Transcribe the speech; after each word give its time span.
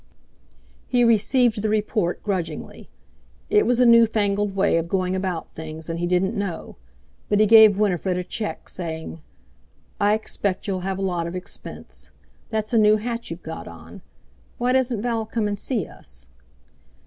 He 0.87 1.03
received 1.03 1.61
the 1.61 1.69
report 1.69 2.23
grudgingly. 2.23 2.89
It 3.51 3.67
was 3.67 3.79
a 3.79 3.85
new 3.85 4.07
fangled 4.07 4.55
way 4.55 4.77
of 4.77 4.89
going 4.89 5.15
about 5.15 5.51
things, 5.53 5.91
and 5.91 5.99
he 5.99 6.07
didn't 6.07 6.33
know! 6.35 6.75
But 7.29 7.39
he 7.39 7.45
gave 7.45 7.77
Winifred 7.77 8.17
a 8.17 8.23
cheque, 8.23 8.67
saying: 8.67 9.21
"I 9.99 10.15
expect 10.15 10.65
you'll 10.65 10.79
have 10.79 10.97
a 10.97 11.03
lot 11.03 11.27
of 11.27 11.35
expense. 11.35 12.09
That's 12.49 12.73
a 12.73 12.79
new 12.79 12.97
hat 12.97 13.29
you've 13.29 13.43
got 13.43 13.67
on. 13.67 14.01
Why 14.57 14.73
doesn't 14.73 15.03
Val 15.03 15.23
come 15.27 15.47
and 15.47 15.59
see 15.59 15.85
us?" 15.85 16.25